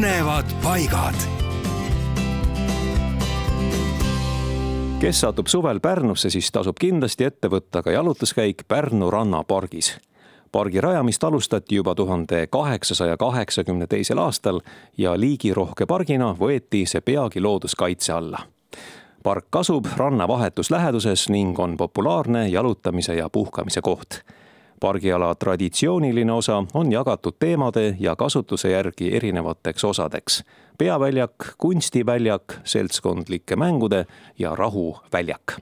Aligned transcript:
põnevad 0.00 0.48
paigad. 0.62 1.14
kes 5.00 5.20
satub 5.20 5.46
suvel 5.46 5.80
Pärnusse, 5.80 6.30
siis 6.30 6.48
tasub 6.52 6.78
kindlasti 6.80 7.24
ette 7.24 7.48
võtta 7.52 7.82
ka 7.84 7.92
jalutuskäik 7.92 8.64
Pärnu 8.68 9.10
rannapargis. 9.10 9.98
pargi 10.52 10.80
rajamist 10.80 11.24
alustati 11.24 11.74
juba 11.74 11.94
tuhande 11.94 12.46
kaheksasaja 12.46 13.16
kaheksakümne 13.16 13.86
teisel 13.86 14.18
aastal 14.18 14.60
ja 14.98 15.20
liigirohke 15.20 15.86
pargina 15.86 16.32
võeti 16.38 16.86
see 16.86 17.00
peagi 17.00 17.40
looduskaitse 17.40 18.12
alla 18.12 18.40
park 19.22 19.56
asub 19.56 19.86
ranna 19.96 20.28
vahetus 20.28 20.70
läheduses 20.70 21.28
ning 21.28 21.58
on 21.58 21.76
populaarne 21.76 22.48
jalutamise 22.48 23.14
ja 23.14 23.28
puhkamise 23.28 23.80
koht 23.80 24.22
pargiala 24.80 25.34
traditsiooniline 25.34 26.32
osa 26.32 26.64
on 26.74 26.92
jagatud 26.92 27.32
teemade 27.38 27.96
ja 28.00 28.16
kasutuse 28.16 28.70
järgi 28.70 29.16
erinevateks 29.16 29.84
osadeks. 29.84 30.44
peaväljak, 30.78 31.34
kunstiväljak, 31.58 32.54
seltskondlike 32.64 33.56
mängude 33.56 34.06
ja 34.38 34.54
rahuväljak. 34.54 35.56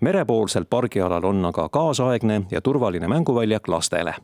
merepoolsel 0.00 0.64
pargialal 0.64 1.24
on 1.24 1.44
aga 1.44 1.68
kaasaegne 1.68 2.42
ja 2.50 2.60
turvaline 2.60 3.08
mänguväljak 3.08 3.68
lastele. 3.68 4.14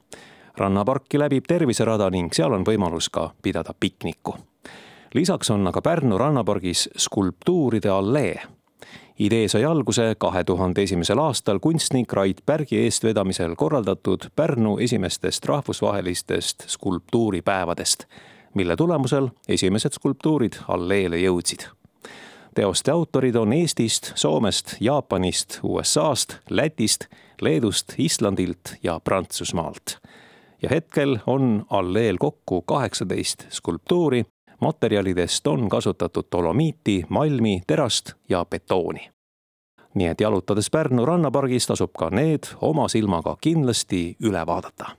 rannaparki 0.57 1.19
läbib 1.19 1.45
terviserada 1.49 2.11
ning 2.11 2.33
seal 2.33 2.53
on 2.53 2.65
võimalus 2.65 3.11
ka 3.11 3.31
pidada 3.43 3.75
pikniku 3.81 4.35
lisaks 5.15 5.51
on 5.51 5.67
aga 5.67 5.83
Pärnu 5.83 6.19
rannapargis 6.19 6.89
skulptuuride 6.97 7.89
allee 7.89 8.43
idee 9.21 9.49
sai 9.49 9.65
alguse 9.65 10.15
kahe 10.19 10.45
tuhande 10.45 10.83
esimesel 10.83 11.19
aastal 11.19 11.59
kunstnik 11.59 12.13
Rait 12.13 12.41
Pärgi 12.47 12.79
eestvedamisel 12.85 13.55
korraldatud 13.57 14.31
Pärnu 14.37 14.79
esimestest 14.79 15.45
rahvusvahelistest 15.45 16.65
skulptuuripäevadest, 16.67 18.05
mille 18.55 18.77
tulemusel 18.77 19.29
esimesed 19.49 19.93
skulptuurid 19.93 20.57
alleele 20.69 21.21
jõudsid. 21.21 21.69
teoste 22.55 22.91
autorid 22.91 23.35
on 23.35 23.53
Eestist, 23.53 24.13
Soomest, 24.15 24.75
Jaapanist, 24.81 25.61
USA-st, 25.63 26.37
Lätist, 26.51 27.05
Leedust, 27.41 27.95
Islandilt 27.99 28.75
ja 28.83 29.01
Prantsusmaalt. 29.01 29.99
ja 30.63 30.69
hetkel 30.69 31.19
on 31.27 31.67
alleel 31.71 32.17
kokku 32.19 32.63
kaheksateist 32.63 33.47
skulptuuri 33.51 34.25
materjalidest 34.61 35.47
on 35.47 35.69
kasutatud 35.69 36.25
dolomiiti, 36.33 37.05
malmi, 37.09 37.63
terast 37.67 38.13
ja 38.29 38.45
betooni. 38.45 39.11
Nii 39.95 40.07
et 40.13 40.21
jalutades 40.21 40.71
Pärnu 40.71 41.05
rannapargis 41.07 41.67
tasub 41.67 41.93
ka 41.99 42.11
need 42.15 42.53
oma 42.61 42.89
silmaga 42.89 43.37
kindlasti 43.41 44.17
üle 44.23 44.47
vaadata 44.47 44.95